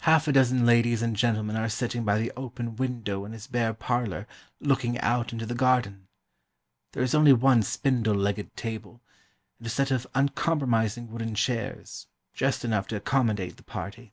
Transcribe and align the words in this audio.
Half 0.00 0.28
a 0.28 0.32
dozen 0.32 0.66
ladies 0.66 1.00
and 1.00 1.16
gentlemen 1.16 1.56
are 1.56 1.70
sitting 1.70 2.04
by 2.04 2.18
the 2.18 2.30
open 2.36 2.76
window 2.76 3.24
in 3.24 3.32
his 3.32 3.46
bare 3.46 3.72
parlour 3.72 4.26
looking 4.60 4.98
out 4.98 5.32
into 5.32 5.46
the 5.46 5.54
garden. 5.54 6.08
There 6.92 7.02
is 7.02 7.14
only 7.14 7.32
one 7.32 7.62
spindle 7.62 8.14
legged 8.16 8.54
table, 8.54 9.00
and 9.56 9.66
a 9.66 9.70
set 9.70 9.90
of 9.90 10.06
uncompromising 10.14 11.10
wooden 11.10 11.34
chairs, 11.34 12.06
just 12.34 12.66
enough 12.66 12.86
to 12.88 12.96
accommodate 12.96 13.56
the 13.56 13.62
party.... 13.62 14.12